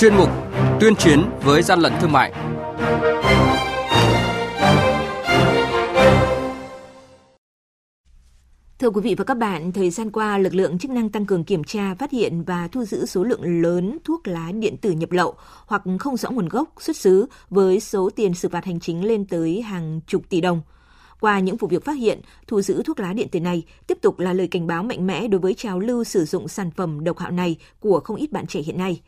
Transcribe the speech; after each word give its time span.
chuyên 0.00 0.14
mục 0.14 0.28
Tuyên 0.80 0.94
chiến 0.96 1.22
với 1.42 1.62
gian 1.62 1.80
lận 1.80 1.92
thương 2.00 2.12
mại. 2.12 2.32
Thưa 8.78 8.90
quý 8.90 9.00
vị 9.00 9.14
và 9.14 9.24
các 9.24 9.36
bạn, 9.36 9.72
thời 9.72 9.90
gian 9.90 10.10
qua, 10.10 10.38
lực 10.38 10.54
lượng 10.54 10.78
chức 10.78 10.90
năng 10.90 11.08
tăng 11.08 11.26
cường 11.26 11.44
kiểm 11.44 11.64
tra, 11.64 11.94
phát 11.94 12.10
hiện 12.10 12.42
và 12.42 12.68
thu 12.68 12.84
giữ 12.84 13.06
số 13.06 13.24
lượng 13.24 13.62
lớn 13.62 13.98
thuốc 14.04 14.28
lá 14.28 14.52
điện 14.52 14.76
tử 14.76 14.90
nhập 14.90 15.12
lậu 15.12 15.34
hoặc 15.66 15.82
không 15.98 16.16
rõ 16.16 16.30
nguồn 16.30 16.48
gốc, 16.48 16.72
xuất 16.78 16.96
xứ 16.96 17.26
với 17.50 17.80
số 17.80 18.10
tiền 18.16 18.34
xử 18.34 18.48
phạt 18.48 18.64
hành 18.64 18.80
chính 18.80 19.04
lên 19.04 19.24
tới 19.24 19.62
hàng 19.62 20.00
chục 20.06 20.22
tỷ 20.28 20.40
đồng. 20.40 20.62
Qua 21.20 21.40
những 21.40 21.56
vụ 21.56 21.68
việc 21.68 21.84
phát 21.84 21.98
hiện, 21.98 22.20
thu 22.46 22.62
giữ 22.62 22.82
thuốc 22.82 23.00
lá 23.00 23.12
điện 23.12 23.28
tử 23.28 23.40
này 23.40 23.62
tiếp 23.86 23.98
tục 24.02 24.18
là 24.18 24.32
lời 24.32 24.48
cảnh 24.48 24.66
báo 24.66 24.82
mạnh 24.82 25.06
mẽ 25.06 25.28
đối 25.28 25.40
với 25.40 25.54
trào 25.54 25.78
lưu 25.78 26.04
sử 26.04 26.24
dụng 26.24 26.48
sản 26.48 26.70
phẩm 26.70 27.04
độc 27.04 27.18
hại 27.18 27.32
này 27.32 27.56
của 27.80 28.00
không 28.00 28.16
ít 28.16 28.32
bạn 28.32 28.46
trẻ 28.46 28.60
hiện 28.60 28.78
nay. 28.78 29.00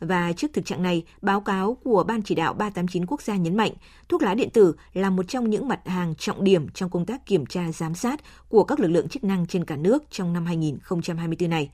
Và 0.00 0.32
trước 0.32 0.52
thực 0.52 0.64
trạng 0.64 0.82
này, 0.82 1.04
báo 1.22 1.40
cáo 1.40 1.76
của 1.84 2.04
Ban 2.04 2.22
chỉ 2.22 2.34
đạo 2.34 2.54
389 2.54 3.06
quốc 3.06 3.22
gia 3.22 3.36
nhấn 3.36 3.56
mạnh, 3.56 3.72
thuốc 4.08 4.22
lá 4.22 4.34
điện 4.34 4.50
tử 4.50 4.74
là 4.92 5.10
một 5.10 5.28
trong 5.28 5.50
những 5.50 5.68
mặt 5.68 5.80
hàng 5.88 6.14
trọng 6.14 6.44
điểm 6.44 6.68
trong 6.68 6.90
công 6.90 7.06
tác 7.06 7.26
kiểm 7.26 7.46
tra 7.46 7.72
giám 7.72 7.94
sát 7.94 8.20
của 8.48 8.64
các 8.64 8.80
lực 8.80 8.88
lượng 8.88 9.08
chức 9.08 9.24
năng 9.24 9.46
trên 9.46 9.64
cả 9.64 9.76
nước 9.76 10.04
trong 10.10 10.32
năm 10.32 10.46
2024 10.46 11.50
này. 11.50 11.70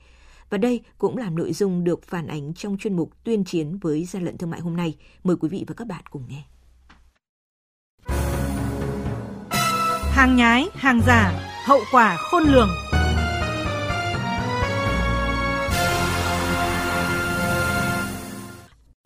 Và 0.49 0.57
đây 0.57 0.81
cũng 0.97 1.17
là 1.17 1.29
nội 1.29 1.53
dung 1.53 1.83
được 1.83 2.03
phản 2.03 2.27
ánh 2.27 2.53
trong 2.53 2.77
chuyên 2.77 2.95
mục 2.95 3.11
tuyên 3.23 3.43
chiến 3.43 3.77
với 3.81 4.05
gian 4.05 4.25
lận 4.25 4.37
thương 4.37 4.49
mại 4.49 4.59
hôm 4.59 4.77
nay. 4.77 4.95
Mời 5.23 5.35
quý 5.39 5.49
vị 5.49 5.63
và 5.67 5.73
các 5.77 5.87
bạn 5.87 6.03
cùng 6.09 6.23
nghe. 6.29 6.43
Hàng 10.15 10.35
nhái, 10.35 10.67
hàng 10.73 11.01
giả, 11.07 11.51
hậu 11.65 11.79
quả 11.91 12.17
khôn 12.17 12.43
lường. 12.43 12.69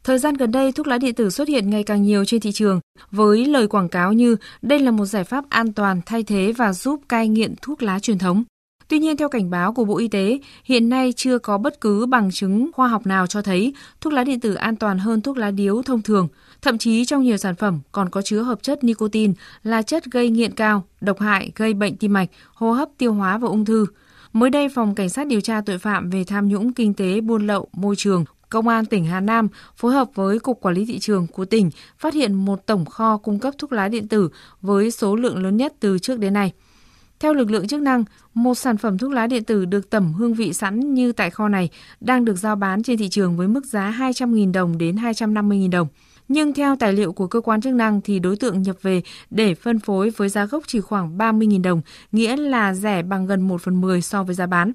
Thời 0.10 0.20
gian 0.20 0.34
gần 0.34 0.52
đây, 0.52 0.72
thuốc 0.72 0.88
lá 0.88 0.98
điện 0.98 1.16
tử 1.16 1.30
xuất 1.30 1.48
hiện 1.48 1.70
ngày 1.70 1.84
càng 1.84 2.04
nhiều 2.04 2.26
trên 2.26 2.42
thị 2.42 2.52
trường 2.52 2.80
với 3.12 3.46
lời 3.46 3.68
quảng 3.68 3.90
cáo 3.90 4.14
như 4.14 4.36
đây 4.62 4.80
là 4.80 4.92
một 4.92 5.06
giải 5.06 5.24
pháp 5.24 5.46
an 5.50 5.74
toàn 5.74 6.02
thay 6.06 6.24
thế 6.24 6.54
và 6.58 6.74
giúp 6.74 7.02
cai 7.10 7.28
nghiện 7.28 7.54
thuốc 7.62 7.84
lá 7.84 8.00
truyền 8.00 8.18
thống. 8.18 8.44
Tuy 8.88 9.00
nhiên, 9.00 9.18
theo 9.18 9.30
cảnh 9.30 9.50
báo 9.50 9.74
của 9.74 9.86
Bộ 9.86 9.98
Y 9.98 10.08
tế, 10.08 10.40
hiện 10.64 10.90
nay 10.90 11.14
chưa 11.16 11.38
có 11.40 11.58
bất 11.58 11.82
cứ 11.82 12.06
bằng 12.06 12.32
chứng 12.32 12.70
khoa 12.74 12.88
học 12.88 13.08
nào 13.08 13.28
cho 13.28 13.42
thấy 13.42 13.74
thuốc 14.02 14.14
lá 14.14 14.24
điện 14.24 14.40
tử 14.40 14.54
an 14.54 14.76
toàn 14.76 15.00
hơn 15.00 15.22
thuốc 15.22 15.38
lá 15.38 15.52
điếu 15.52 15.82
thông 15.82 16.02
thường. 16.02 16.28
Thậm 16.62 16.78
chí 16.78 17.06
trong 17.06 17.24
nhiều 17.24 17.38
sản 17.38 17.56
phẩm 17.56 17.80
còn 17.92 18.10
có 18.10 18.22
chứa 18.22 18.42
hợp 18.42 18.64
chất 18.64 18.84
nicotine 18.84 19.34
là 19.64 19.82
chất 19.82 20.06
gây 20.06 20.30
nghiện 20.30 20.52
cao, 20.52 20.84
độc 21.02 21.20
hại, 21.20 21.52
gây 21.56 21.74
bệnh 21.74 21.98
tim 21.98 22.14
mạch, 22.14 22.30
hô 22.54 22.72
hấp, 22.72 22.90
tiêu 22.98 23.14
hóa 23.14 23.38
và 23.38 23.48
ung 23.48 23.66
thư. 23.66 23.86
Mới 24.34 24.50
đây, 24.50 24.70
Phòng 24.70 24.96
Cảnh 24.96 25.10
sát 25.10 25.28
điều 25.28 25.42
tra 25.42 25.62
tội 25.66 25.78
phạm 25.78 26.10
về 26.10 26.24
tham 26.24 26.48
nhũng 26.48 26.74
kinh 26.74 26.94
tế 26.94 27.22
buôn 27.22 27.48
lậu 27.48 27.68
môi 27.74 27.96
trường 27.96 28.26
Công 28.50 28.68
an 28.68 28.86
tỉnh 28.86 29.06
Hà 29.06 29.20
Nam 29.20 29.48
phối 29.78 29.94
hợp 29.94 30.10
với 30.16 30.40
Cục 30.40 30.62
Quản 30.62 30.76
lý 30.76 30.86
Thị 30.86 31.00
trường 31.00 31.28
của 31.28 31.46
tỉnh 31.46 31.70
phát 31.98 32.14
hiện 32.14 32.34
một 32.34 32.66
tổng 32.66 32.86
kho 32.86 33.18
cung 33.18 33.40
cấp 33.40 33.54
thuốc 33.58 33.72
lá 33.72 33.88
điện 33.88 34.08
tử 34.08 34.30
với 34.62 34.92
số 34.92 35.16
lượng 35.16 35.44
lớn 35.44 35.58
nhất 35.58 35.74
từ 35.80 36.00
trước 36.00 36.20
đến 36.20 36.34
nay. 36.34 36.54
Theo 37.20 37.34
lực 37.34 37.52
lượng 37.52 37.68
chức 37.68 37.82
năng, 37.82 38.04
một 38.34 38.56
sản 38.56 38.78
phẩm 38.78 38.98
thuốc 38.98 39.12
lá 39.12 39.28
điện 39.28 39.44
tử 39.44 39.66
được 39.66 39.90
tẩm 39.90 40.14
hương 40.14 40.34
vị 40.34 40.54
sẵn 40.54 40.94
như 40.94 41.12
tại 41.12 41.30
kho 41.30 41.48
này 41.48 41.70
đang 42.00 42.26
được 42.26 42.36
giao 42.36 42.56
bán 42.56 42.84
trên 42.84 42.98
thị 42.98 43.10
trường 43.10 43.38
với 43.38 43.48
mức 43.48 43.66
giá 43.66 43.96
200.000 44.00 44.52
đồng 44.52 44.78
đến 44.78 44.96
250.000 44.96 45.70
đồng. 45.70 45.88
Nhưng 46.28 46.54
theo 46.54 46.76
tài 46.76 46.94
liệu 46.94 47.14
của 47.14 47.28
cơ 47.28 47.42
quan 47.42 47.62
chức 47.62 47.74
năng 47.74 48.02
thì 48.02 48.20
đối 48.20 48.36
tượng 48.36 48.62
nhập 48.62 48.76
về 48.82 49.02
để 49.30 49.56
phân 49.56 49.80
phối 49.80 50.10
với 50.10 50.30
giá 50.30 50.46
gốc 50.46 50.64
chỉ 50.68 50.82
khoảng 50.82 51.18
30.000 51.18 51.62
đồng, 51.62 51.82
nghĩa 52.12 52.36
là 52.38 52.74
rẻ 52.74 53.04
bằng 53.04 53.28
gần 53.28 53.42
1 53.42 53.62
phần 53.62 53.82
10 53.82 54.02
so 54.02 54.24
với 54.24 54.36
giá 54.36 54.46
bán. 54.46 54.72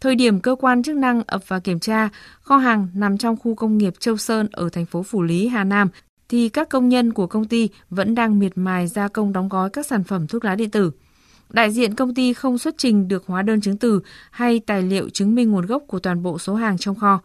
Thời 0.00 0.14
điểm 0.14 0.40
cơ 0.40 0.54
quan 0.54 0.82
chức 0.82 0.96
năng 0.96 1.22
ập 1.26 1.48
vào 1.48 1.60
kiểm 1.60 1.80
tra, 1.80 2.08
kho 2.40 2.56
hàng 2.56 2.88
nằm 2.94 3.18
trong 3.18 3.36
khu 3.36 3.54
công 3.54 3.78
nghiệp 3.78 3.94
Châu 3.98 4.16
Sơn 4.16 4.48
ở 4.52 4.68
thành 4.68 4.86
phố 4.86 5.02
Phủ 5.02 5.22
Lý, 5.22 5.48
Hà 5.48 5.64
Nam, 5.64 5.88
thì 6.28 6.48
các 6.48 6.68
công 6.68 6.88
nhân 6.88 7.12
của 7.12 7.26
công 7.26 7.44
ty 7.44 7.68
vẫn 7.90 8.14
đang 8.14 8.38
miệt 8.38 8.52
mài 8.54 8.86
gia 8.86 9.08
công 9.08 9.32
đóng 9.32 9.48
gói 9.48 9.70
các 9.70 9.86
sản 9.86 10.04
phẩm 10.04 10.26
thuốc 10.26 10.44
lá 10.44 10.54
điện 10.54 10.70
tử. 10.70 10.90
Đại 11.50 11.70
diện 11.70 11.94
công 11.94 12.14
ty 12.14 12.32
không 12.32 12.58
xuất 12.58 12.74
trình 12.78 13.08
được 13.08 13.26
hóa 13.26 13.42
đơn 13.42 13.60
chứng 13.60 13.76
từ 13.76 14.00
hay 14.30 14.60
tài 14.66 14.82
liệu 14.82 15.08
chứng 15.08 15.34
minh 15.34 15.50
nguồn 15.50 15.66
gốc 15.66 15.82
của 15.86 15.98
toàn 15.98 16.22
bộ 16.22 16.38
số 16.38 16.54
hàng 16.54 16.78
trong 16.78 16.94
kho. 16.94 17.20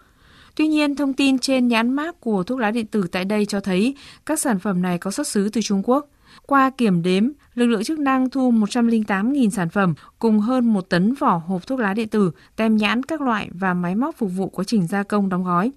Tuy 0.56 0.68
nhiên, 0.68 0.96
thông 0.96 1.14
tin 1.14 1.40
trên 1.40 1.68
nhãn 1.68 1.94
mác 1.94 2.22
của 2.22 2.44
thuốc 2.44 2.60
lá 2.60 2.72
điện 2.72 2.86
tử 2.86 3.08
tại 3.12 3.26
đây 3.26 3.46
cho 3.46 3.60
thấy 3.60 3.96
các 4.26 4.40
sản 4.40 4.60
phẩm 4.60 4.82
này 4.82 4.98
có 4.98 5.12
xuất 5.12 5.28
xứ 5.28 5.50
từ 5.50 5.62
Trung 5.62 5.82
Quốc. 5.86 6.08
Qua 6.42 6.70
kiểm 6.70 7.04
đếm, 7.04 7.30
lực 7.56 7.66
lượng 7.66 7.84
chức 7.84 8.00
năng 8.00 8.30
thu 8.30 8.52
108.000 8.52 9.50
sản 9.50 9.70
phẩm 9.70 9.94
cùng 10.20 10.40
hơn 10.40 10.74
1 10.74 10.90
tấn 10.90 11.14
vỏ 11.14 11.42
hộp 11.48 11.68
thuốc 11.68 11.80
lá 11.80 11.94
điện 11.94 12.08
tử, 12.08 12.32
tem 12.56 12.78
nhãn 12.78 13.04
các 13.04 13.22
loại 13.22 13.50
và 13.54 13.74
máy 13.74 13.96
móc 13.96 14.16
phục 14.18 14.30
vụ 14.36 14.50
quá 14.50 14.64
trình 14.68 14.88
gia 14.88 15.04
công 15.04 15.30
đóng 15.30 15.44
gói. 15.44 15.72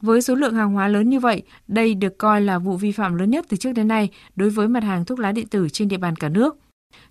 Với 0.00 0.22
số 0.22 0.34
lượng 0.34 0.54
hàng 0.54 0.72
hóa 0.72 0.88
lớn 0.88 1.10
như 1.10 1.20
vậy, 1.20 1.42
đây 1.68 1.94
được 1.94 2.18
coi 2.18 2.40
là 2.40 2.58
vụ 2.58 2.76
vi 2.76 2.92
phạm 2.92 3.14
lớn 3.14 3.30
nhất 3.30 3.46
từ 3.48 3.56
trước 3.56 3.72
đến 3.72 3.88
nay 3.88 4.08
đối 4.36 4.50
với 4.50 4.68
mặt 4.68 4.82
hàng 4.82 5.04
thuốc 5.04 5.18
lá 5.18 5.32
điện 5.32 5.46
tử 5.46 5.68
trên 5.68 5.88
địa 5.88 5.96
bàn 5.96 6.16
cả 6.16 6.28
nước. 6.28 6.56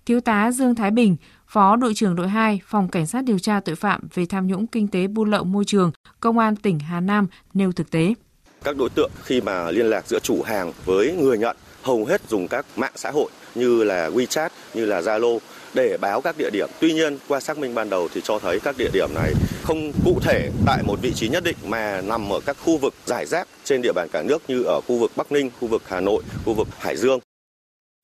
Thiếu 0.06 0.20
tá 0.20 0.52
Dương 0.52 0.74
Thái 0.74 0.90
Bình, 0.90 1.16
Phó 1.46 1.76
đội 1.76 1.94
trưởng 1.94 2.16
đội 2.16 2.28
2, 2.28 2.60
Phòng 2.66 2.88
Cảnh 2.88 3.06
sát 3.06 3.24
điều 3.24 3.38
tra 3.38 3.60
tội 3.60 3.74
phạm 3.74 4.08
về 4.14 4.26
tham 4.26 4.46
nhũng 4.46 4.66
kinh 4.66 4.88
tế 4.88 5.06
buôn 5.06 5.30
lậu 5.30 5.44
môi 5.44 5.64
trường, 5.64 5.92
Công 6.20 6.38
an 6.38 6.56
tỉnh 6.56 6.78
Hà 6.78 7.00
Nam 7.00 7.26
nêu 7.54 7.72
thực 7.72 7.90
tế. 7.90 8.14
Các 8.64 8.76
đối 8.76 8.90
tượng 8.90 9.10
khi 9.22 9.40
mà 9.40 9.70
liên 9.70 9.86
lạc 9.86 10.06
giữa 10.06 10.18
chủ 10.18 10.42
hàng 10.42 10.72
với 10.84 11.16
người 11.16 11.38
nhận 11.38 11.56
hầu 11.82 12.04
hết 12.04 12.20
dùng 12.28 12.48
các 12.48 12.66
mạng 12.76 12.92
xã 12.96 13.10
hội 13.10 13.30
như 13.54 13.84
là 13.84 14.08
WeChat, 14.08 14.48
như 14.74 14.84
là 14.84 15.00
Zalo 15.00 15.38
để 15.74 15.96
báo 16.00 16.20
các 16.20 16.34
địa 16.38 16.50
điểm. 16.52 16.68
Tuy 16.80 16.92
nhiên, 16.92 17.18
qua 17.28 17.40
xác 17.40 17.58
minh 17.58 17.74
ban 17.74 17.90
đầu 17.90 18.08
thì 18.14 18.20
cho 18.24 18.38
thấy 18.38 18.60
các 18.60 18.76
địa 18.78 18.90
điểm 18.92 19.08
này 19.14 19.32
không 19.62 19.92
cụ 20.04 20.18
thể 20.22 20.50
tại 20.66 20.82
một 20.82 20.98
vị 21.02 21.12
trí 21.14 21.28
nhất 21.28 21.44
định 21.44 21.56
mà 21.64 22.00
nằm 22.00 22.32
ở 22.32 22.40
các 22.40 22.56
khu 22.64 22.78
vực 22.78 22.94
giải 23.06 23.26
rác 23.26 23.48
trên 23.64 23.82
địa 23.82 23.92
bàn 23.92 24.08
cả 24.12 24.22
nước 24.22 24.42
như 24.48 24.62
ở 24.62 24.80
khu 24.80 24.98
vực 24.98 25.12
Bắc 25.16 25.32
Ninh, 25.32 25.50
khu 25.60 25.68
vực 25.68 25.82
Hà 25.86 26.00
Nội, 26.00 26.22
khu 26.44 26.54
vực 26.54 26.68
Hải 26.78 26.96
Dương. 26.96 27.20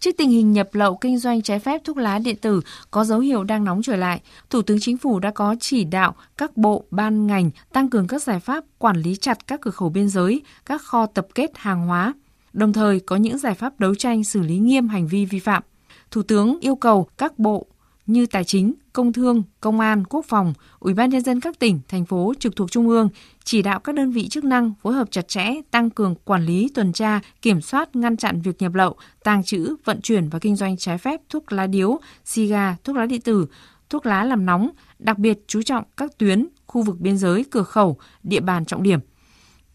Trước 0.01 0.11
tình 0.19 0.31
hình 0.31 0.53
nhập 0.53 0.69
lậu 0.73 0.97
kinh 0.97 1.19
doanh 1.19 1.43
trái 1.43 1.59
phép 1.59 1.81
thuốc 1.85 1.97
lá 1.97 2.19
điện 2.19 2.37
tử 2.37 2.61
có 2.91 3.05
dấu 3.05 3.19
hiệu 3.19 3.45
đang 3.45 3.65
nóng 3.65 3.83
trở 3.83 3.97
lại, 3.97 4.21
Thủ 4.51 4.63
tướng 4.63 4.79
Chính 4.81 4.99
phủ 4.99 5.21
đã 5.21 5.31
có 5.31 5.57
chỉ 5.61 5.85
đạo 5.85 6.15
các 6.37 6.57
bộ, 6.57 6.85
ban 6.91 7.27
ngành 7.27 7.51
tăng 7.73 7.91
cường 7.91 8.07
các 8.07 8.23
giải 8.23 8.41
pháp 8.41 8.65
quản 8.79 8.97
lý 8.97 9.17
chặt 9.17 9.47
các 9.47 9.61
cửa 9.61 9.71
khẩu 9.71 9.89
biên 9.89 10.09
giới, 10.09 10.43
các 10.67 10.83
kho 10.83 11.07
tập 11.07 11.27
kết 11.35 11.51
hàng 11.55 11.87
hóa, 11.87 12.15
đồng 12.57 12.73
thời 12.73 13.01
có 13.01 13.17
những 13.17 13.39
giải 13.39 13.55
pháp 13.55 13.81
đấu 13.81 13.95
tranh 13.95 14.25
xử 14.25 14.43
lý 14.43 14.59
nghiêm 14.59 14.89
hành 14.89 15.07
vi 15.07 15.25
vi 15.25 15.39
phạm. 15.39 15.63
Thủ 16.11 16.23
tướng 16.23 16.59
yêu 16.61 16.77
cầu 16.77 17.09
các 17.19 17.39
bộ 17.39 17.67
như 18.07 18.27
Tài 18.27 18.45
chính, 18.45 18.75
Công 18.93 19.13
thương, 19.13 19.43
Công 19.61 19.81
an, 19.81 20.05
Quốc 20.05 20.25
phòng, 20.29 20.55
Ủy 20.79 20.95
ban 20.95 21.11
nhân 21.11 21.21
dân 21.23 21.41
các 21.41 21.59
tỉnh, 21.59 21.81
thành 21.89 22.05
phố 22.05 22.33
trực 22.39 22.57
thuộc 22.57 22.71
trung 22.71 22.89
ương 22.89 23.09
chỉ 23.45 23.63
đạo 23.63 23.81
các 23.81 23.95
đơn 23.95 24.13
vị 24.13 24.29
chức 24.29 24.45
năng 24.45 24.73
phối 24.83 24.95
hợp 24.95 25.11
chặt 25.11 25.29
chẽ, 25.29 25.55
tăng 25.71 25.91
cường 25.91 26.15
quản 26.25 26.45
lý, 26.45 26.69
tuần 26.75 26.93
tra, 26.93 27.21
kiểm 27.43 27.61
soát, 27.61 27.97
ngăn 27.97 28.17
chặn 28.17 28.41
việc 28.41 28.63
nhập 28.63 28.75
lậu, 28.75 28.97
tàng 29.25 29.45
trữ, 29.45 29.77
vận 29.85 30.01
chuyển 30.01 30.29
và 30.29 30.39
kinh 30.39 30.57
doanh 30.57 30.77
trái 30.77 30.99
phép 30.99 31.21
thuốc 31.29 31.53
lá 31.53 31.67
điếu, 31.67 31.99
xì 32.25 32.47
gà, 32.47 32.77
thuốc 32.85 32.97
lá 32.97 33.07
điện 33.07 33.21
tử, 33.21 33.47
thuốc 33.91 34.07
lá 34.07 34.25
làm 34.25 34.47
nóng, 34.47 34.71
đặc 34.99 35.19
biệt 35.19 35.39
chú 35.47 35.63
trọng 35.63 35.85
các 35.97 36.19
tuyến, 36.19 36.49
khu 36.67 36.83
vực 36.83 37.01
biên 37.01 37.19
giới, 37.19 37.45
cửa 37.51 37.63
khẩu, 37.63 37.97
địa 38.23 38.41
bàn 38.41 38.65
trọng 38.65 38.83
điểm– 38.83 39.01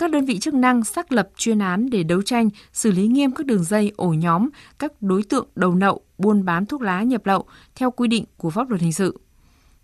các 0.02 0.12
đơn 0.12 0.26
vị 0.26 0.40
chức 0.40 0.54
năng 0.54 0.84
xác 0.84 1.12
lập 1.12 1.30
chuyên 1.38 1.60
án 1.60 1.90
để 1.90 2.04
đấu 2.04 2.22
tranh, 2.22 2.50
xử 2.74 2.92
lý 2.92 3.08
nghiêm 3.08 3.32
các 3.32 3.46
đường 3.46 3.64
dây, 3.64 3.92
ổ 3.96 4.10
nhóm, 4.10 4.50
các 4.80 5.02
đối 5.02 5.24
tượng 5.24 5.48
đầu 5.56 5.76
nậu, 5.76 6.02
buôn 6.18 6.46
bán 6.46 6.66
thuốc 6.66 6.82
lá 6.82 7.04
nhập 7.04 7.26
lậu 7.26 7.46
theo 7.76 7.92
quy 7.92 8.08
định 8.08 8.26
của 8.38 8.50
pháp 8.50 8.70
luật 8.70 8.82
hình 8.82 8.94
sự. 8.94 9.20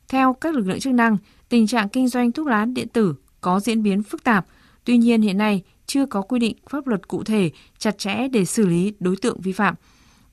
Theo 0.07 0.33
các 0.33 0.55
lực 0.55 0.67
lượng 0.67 0.79
chức 0.79 0.93
năng, 0.93 1.17
tình 1.49 1.67
trạng 1.67 1.89
kinh 1.89 2.07
doanh 2.07 2.31
thuốc 2.31 2.47
lá 2.47 2.65
điện 2.65 2.87
tử 2.87 3.15
có 3.41 3.59
diễn 3.59 3.83
biến 3.83 4.03
phức 4.03 4.23
tạp, 4.23 4.45
tuy 4.85 4.97
nhiên 4.97 5.21
hiện 5.21 5.37
nay 5.37 5.63
chưa 5.85 6.05
có 6.05 6.21
quy 6.21 6.39
định 6.39 6.57
pháp 6.69 6.87
luật 6.87 7.07
cụ 7.07 7.23
thể, 7.23 7.51
chặt 7.77 7.97
chẽ 7.97 8.27
để 8.27 8.45
xử 8.45 8.65
lý 8.65 8.93
đối 8.99 9.15
tượng 9.15 9.41
vi 9.41 9.51
phạm. 9.51 9.75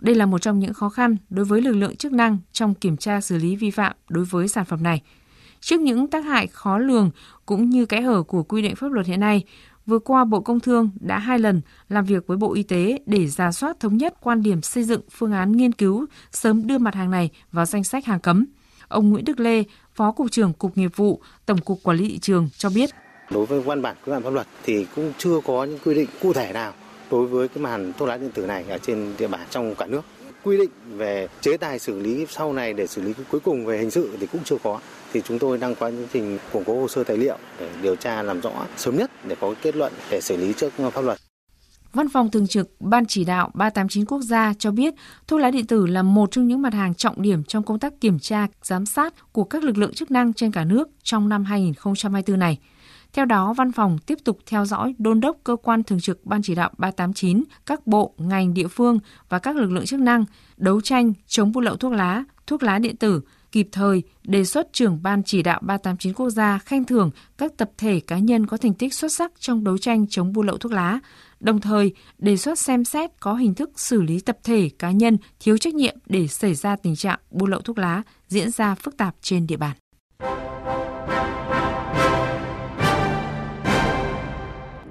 Đây 0.01 0.15
là 0.15 0.27
một 0.27 0.39
trong 0.39 0.59
những 0.59 0.75
khó 0.75 0.89
khăn 0.89 1.17
đối 1.31 1.45
với 1.45 1.63
lực 1.63 1.73
lượng 1.73 1.97
chức 1.97 2.13
năng 2.13 2.39
trong 2.53 2.75
kiểm 2.75 2.97
tra 2.97 3.21
xử 3.21 3.39
lý 3.39 3.57
vi 3.57 3.71
phạm 3.71 3.97
đối 4.09 4.25
với 4.25 4.49
sản 4.49 4.65
phẩm 4.65 4.83
này. 4.83 5.03
Trước 5.61 5.81
những 5.81 6.07
tác 6.07 6.25
hại 6.25 6.47
khó 6.47 6.79
lường 6.79 7.11
cũng 7.47 7.71
như 7.71 7.87
kẽ 7.87 8.01
hở 8.01 8.23
của 8.23 8.43
quy 8.43 8.63
định 8.63 8.77
pháp 8.77 8.93
luật 8.93 9.07
hiện 9.07 9.21
nay, 9.21 9.45
Vừa 9.87 9.99
qua, 9.99 10.25
Bộ 10.25 10.41
Công 10.41 10.61
Thương 10.61 10.91
đã 11.01 11.19
hai 11.19 11.39
lần 11.39 11.61
làm 11.89 12.05
việc 12.05 12.27
với 12.27 12.37
Bộ 12.37 12.55
Y 12.55 12.63
tế 12.63 12.99
để 13.07 13.27
ra 13.27 13.53
soát 13.53 13.81
thống 13.81 13.97
nhất 13.97 14.15
quan 14.21 14.43
điểm 14.43 14.63
xây 14.63 14.85
dựng 14.85 15.01
phương 15.11 15.33
án 15.33 15.53
nghiên 15.53 15.73
cứu 15.73 16.07
sớm 16.33 16.67
đưa 16.67 16.79
mặt 16.79 16.95
hàng 16.95 17.11
này 17.11 17.31
vào 17.53 17.67
danh 17.67 17.85
sách 17.85 18.05
hàng 18.05 18.21
cấm. 18.21 18.47
Ông 18.89 19.11
Nguyễn 19.11 19.25
Đức 19.25 19.41
Lê, 19.41 19.63
Phó 19.95 20.13
Cục 20.13 20.31
trưởng 20.31 20.53
Cục 20.53 20.77
Nghiệp 20.77 20.97
vụ, 20.97 21.21
Tổng 21.47 21.61
cục 21.61 21.79
Quản 21.83 21.97
lý 21.97 22.09
thị 22.09 22.19
trường 22.19 22.49
cho 22.57 22.71
biết. 22.71 22.91
Đối 23.31 23.47
với 23.47 23.61
văn 23.61 23.83
bản 23.83 23.97
quy 24.05 24.13
phạm 24.13 24.23
pháp 24.23 24.31
luật 24.31 24.47
thì 24.63 24.87
cũng 24.97 25.13
chưa 25.19 25.41
có 25.47 25.65
những 25.65 25.79
quy 25.85 25.95
định 25.95 26.09
cụ 26.23 26.33
thể 26.33 26.53
nào 26.53 26.73
đối 27.11 27.27
với 27.27 27.49
cái 27.49 27.59
màn 27.59 27.93
thuốc 27.99 28.09
lá 28.09 28.17
điện 28.17 28.31
tử 28.35 28.47
này 28.47 28.65
ở 28.69 28.79
trên 28.79 29.15
địa 29.19 29.29
bàn 29.29 29.47
trong 29.51 29.75
cả 29.75 29.87
nước 29.87 30.03
quy 30.45 30.59
định 30.59 30.71
về 30.97 31.29
chế 31.41 31.57
tài 31.57 31.79
xử 31.79 32.01
lý 32.01 32.27
sau 32.31 32.53
này 32.53 32.73
để 32.73 32.87
xử 32.87 33.03
lý 33.03 33.13
cuối 33.31 33.41
cùng 33.41 33.67
về 33.67 33.79
hình 33.79 33.91
sự 33.91 34.17
thì 34.21 34.27
cũng 34.27 34.45
chưa 34.45 34.57
có 34.63 34.81
thì 35.13 35.23
chúng 35.29 35.39
tôi 35.39 35.59
đang 35.59 35.75
có 35.75 35.89
những 35.89 36.09
trình 36.13 36.39
củng 36.53 36.65
cố 36.65 36.81
hồ 36.81 36.89
sơ 36.89 37.05
tài 37.05 37.17
liệu 37.17 37.37
để 37.61 37.69
điều 37.83 37.97
tra 37.97 38.23
làm 38.23 38.41
rõ 38.41 38.67
sớm 38.77 38.97
nhất 38.97 39.11
để 39.29 39.37
có 39.41 39.55
kết 39.63 39.77
luận 39.77 39.93
để 40.11 40.21
xử 40.21 40.37
lý 40.37 40.53
trước 40.53 40.73
pháp 40.93 41.01
luật. 41.01 41.19
Văn 41.93 42.09
phòng 42.09 42.31
Thường 42.31 42.47
trực 42.47 42.81
Ban 42.81 43.07
Chỉ 43.07 43.25
đạo 43.25 43.51
389 43.55 44.05
Quốc 44.05 44.21
gia 44.21 44.55
cho 44.59 44.71
biết 44.71 44.95
thuốc 45.27 45.41
lá 45.41 45.51
điện 45.51 45.67
tử 45.67 45.87
là 45.87 46.03
một 46.03 46.31
trong 46.31 46.49
những 46.49 46.63
mặt 46.63 46.75
hàng 46.75 46.95
trọng 46.95 47.23
điểm 47.23 47.45
trong 47.45 47.63
công 47.63 47.79
tác 47.79 47.93
kiểm 48.01 48.19
tra, 48.19 48.47
giám 48.63 48.87
sát 48.87 49.33
của 49.33 49.45
các 49.45 49.65
lực 49.65 49.79
lượng 49.79 49.95
chức 49.95 50.11
năng 50.11 50.33
trên 50.33 50.53
cả 50.53 50.65
nước 50.65 50.89
trong 51.03 51.29
năm 51.29 51.45
2024 51.45 52.39
này. 52.39 52.59
Theo 53.15 53.25
đó, 53.25 53.53
văn 53.53 53.73
phòng 53.73 53.99
tiếp 53.99 54.19
tục 54.25 54.39
theo 54.47 54.65
dõi 54.65 54.95
đôn 54.99 55.21
đốc 55.21 55.37
cơ 55.45 55.57
quan 55.57 55.83
thường 55.83 56.01
trực 56.01 56.27
Ban 56.27 56.43
chỉ 56.43 56.55
đạo 56.55 56.71
389, 56.79 57.45
các 57.67 57.87
bộ, 57.87 58.15
ngành, 58.19 58.55
địa 58.55 58.69
phương 58.69 58.99
và 59.29 59.39
các 59.39 59.57
lực 59.57 59.71
lượng 59.71 59.87
chức 59.87 60.01
năng 60.01 60.25
đấu 60.57 60.81
tranh 60.81 61.13
chống 61.27 61.53
buôn 61.53 61.65
lậu 61.65 61.77
thuốc 61.77 61.93
lá, 61.93 62.25
thuốc 62.47 62.63
lá 62.63 62.79
điện 62.79 62.97
tử, 62.97 63.21
kịp 63.53 63.69
thời 63.73 64.03
đề 64.23 64.45
xuất 64.45 64.73
trưởng 64.73 65.03
ban 65.03 65.23
chỉ 65.23 65.43
đạo 65.43 65.61
389 65.63 66.13
quốc 66.15 66.31
gia 66.31 66.59
khen 66.59 66.85
thưởng 66.85 67.11
các 67.39 67.57
tập 67.57 67.71
thể 67.79 68.01
cá 68.01 68.19
nhân 68.19 68.47
có 68.47 68.57
thành 68.57 68.75
tích 68.75 68.95
xuất 68.95 69.13
sắc 69.13 69.33
trong 69.39 69.65
đấu 69.65 69.79
tranh 69.79 70.07
chống 70.07 70.33
buôn 70.33 70.47
lậu 70.47 70.59
thuốc 70.59 70.73
lá, 70.73 71.01
đồng 71.41 71.61
thời 71.61 71.95
đề 72.19 72.37
xuất 72.37 72.59
xem 72.59 72.85
xét 72.85 73.11
có 73.21 73.35
hình 73.35 73.55
thức 73.55 73.71
xử 73.77 74.03
lý 74.03 74.21
tập 74.21 74.39
thể 74.45 74.71
cá 74.79 74.91
nhân 74.91 75.19
thiếu 75.41 75.59
trách 75.59 75.75
nhiệm 75.75 75.97
để 76.07 76.29
xảy 76.29 76.55
ra 76.55 76.77
tình 76.77 76.97
trạng 76.97 77.19
buôn 77.31 77.51
lậu 77.51 77.61
thuốc 77.61 77.79
lá 77.79 78.03
diễn 78.29 78.51
ra 78.51 78.75
phức 78.75 78.97
tạp 78.97 79.15
trên 79.21 79.47
địa 79.47 79.57
bàn. 79.57 79.77